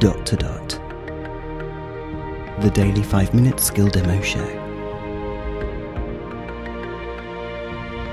[0.00, 0.68] dot to dot.
[2.62, 4.46] The daily 5 minute skill demo show.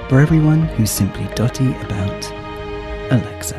[0.10, 2.30] For everyone who's simply dotty about
[3.10, 3.56] Alexa.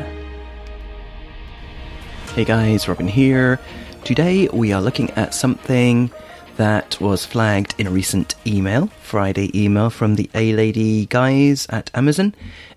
[2.35, 3.59] Hey guys, Robin here.
[4.03, 6.11] Today we are looking at something
[6.57, 11.89] that was flagged in a recent email, Friday email from the A Lady guys at
[11.95, 12.35] Amazon,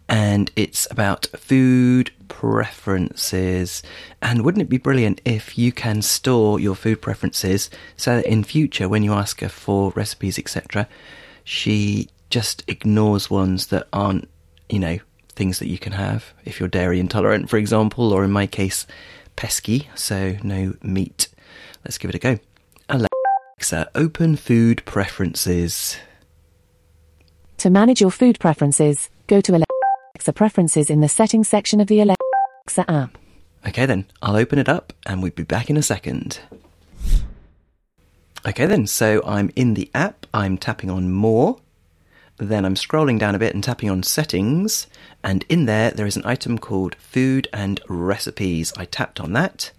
[0.09, 3.83] and it's about food preferences.
[4.23, 8.43] And wouldn't it be brilliant if you can store your food preferences so that in
[8.43, 10.89] future, when you ask her for recipes, etc.,
[11.45, 14.30] she just ignores ones that aren't,
[14.70, 14.98] you know,
[15.37, 18.87] things that you can have if you're dairy intolerant, for example, or in my case,
[19.37, 21.28] pesky, so no meat.
[21.84, 22.39] Let's give it a go.
[22.89, 25.98] Alexa, open food preferences.
[27.59, 32.01] To manage your food preferences, go to Alexa Preferences in the Settings section of the
[32.01, 32.22] Alexa
[32.89, 33.19] app.
[33.66, 36.41] Okay, then, I'll open it up and we'll be back in a second.
[38.45, 41.59] Okay, then, so I'm in the app, I'm tapping on More,
[42.39, 44.89] then I'm scrolling down a bit and tapping on Settings,
[45.23, 48.73] and in there there is an item called Food and Recipes.
[48.77, 49.70] I tapped on that,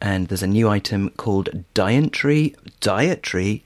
[0.00, 3.64] and there's a new item called Dietary Dietary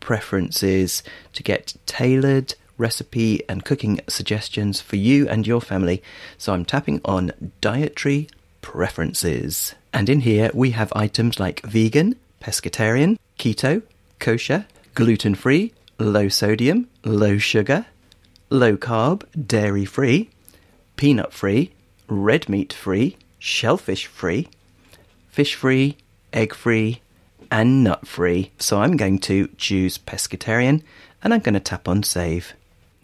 [0.00, 1.02] Preferences
[1.34, 6.02] to get tailored recipe and cooking suggestions for you and your family.
[6.38, 8.28] So I'm tapping on Dietary
[8.60, 9.74] Preferences.
[9.92, 13.82] And in here we have items like vegan, pescatarian, keto,
[14.18, 17.86] kosher, gluten free, low sodium, low sugar,
[18.50, 20.30] low carb, dairy free,
[20.96, 21.72] peanut free,
[22.08, 24.48] red meat free, shellfish free,
[25.28, 25.96] fish free,
[26.32, 27.00] egg free,
[27.50, 28.52] and nut free.
[28.58, 30.82] So I'm going to choose pescatarian
[31.22, 32.54] and I'm going to tap on save.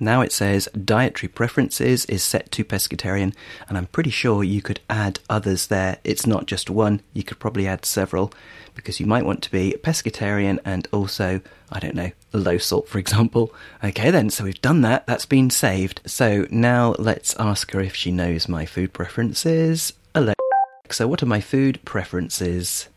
[0.01, 3.35] Now it says dietary preferences is set to pescatarian,
[3.69, 5.99] and I'm pretty sure you could add others there.
[6.05, 8.33] It's not just one, you could probably add several
[8.75, 11.41] because you might want to be pescatarian and also,
[11.73, 13.53] I don't know, low salt, for example.
[13.83, 16.01] Okay, then, so we've done that, that's been saved.
[16.07, 19.95] So now let's ask her if she knows my food preferences.
[20.15, 22.89] Alexa, what are my food preferences?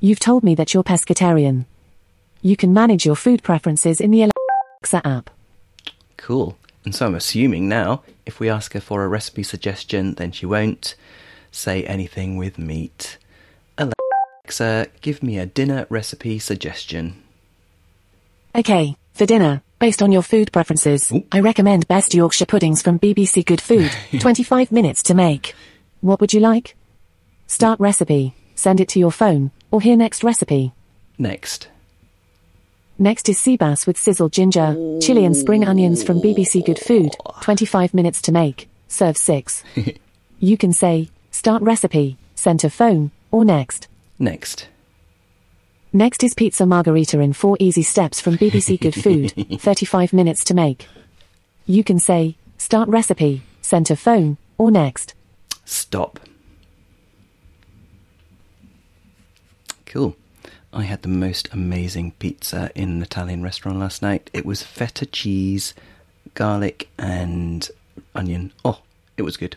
[0.00, 1.66] You've told me that you're pescatarian.
[2.40, 4.30] You can manage your food preferences in the
[4.94, 5.30] Alexa app.
[6.16, 6.56] Cool.
[6.84, 10.46] And so I'm assuming now, if we ask her for a recipe suggestion, then she
[10.46, 10.94] won't
[11.50, 13.18] say anything with meat.
[13.76, 17.22] Alexa, give me a dinner recipe suggestion.
[18.54, 21.24] Okay, for dinner, based on your food preferences, Ooh.
[21.30, 23.90] I recommend Best Yorkshire Puddings from BBC Good Food.
[24.20, 25.54] 25 minutes to make.
[26.00, 26.76] What would you like?
[27.46, 30.72] Start recipe, send it to your phone, or hear next recipe.
[31.18, 31.68] Next.
[33.00, 37.12] Next is sea bass with sizzled ginger, chili and spring onions from BBC Good Food.
[37.42, 38.68] 25 minutes to make.
[38.88, 39.62] Serve 6.
[40.40, 43.86] you can say, start recipe, send to phone, or next.
[44.18, 44.66] Next.
[45.92, 49.32] Next is pizza margarita in 4 easy steps from BBC Good Food.
[49.60, 50.88] 35 minutes to make.
[51.66, 55.14] You can say, start recipe, send to phone, or next.
[55.64, 56.18] Stop.
[59.86, 60.16] Cool.
[60.78, 64.30] I had the most amazing pizza in an Italian restaurant last night.
[64.32, 65.74] It was feta cheese,
[66.34, 67.68] garlic, and
[68.14, 68.52] onion.
[68.64, 68.82] Oh,
[69.16, 69.56] it was good.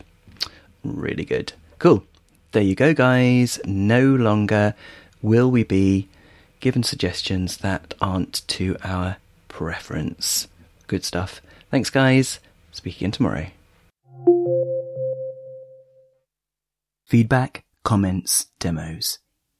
[0.82, 1.52] Really good.
[1.78, 2.02] Cool.
[2.50, 3.60] There you go, guys.
[3.64, 4.74] No longer
[5.22, 6.08] will we be
[6.58, 10.48] given suggestions that aren't to our preference.
[10.88, 11.40] Good stuff.
[11.70, 12.40] Thanks, guys.
[12.72, 13.46] Speak again tomorrow.
[17.06, 19.20] Feedback, comments, demos.